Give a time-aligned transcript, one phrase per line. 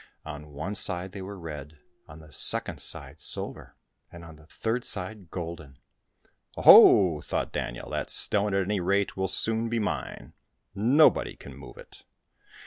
[0.25, 3.75] On one side they were red, on the second side silver,
[4.11, 5.75] and on the third side golden."
[6.57, 6.63] Oh
[7.19, 10.33] ho," thought Daniel," that stone, at any rate, will soon be mine.
[10.73, 12.03] Nobody can move it."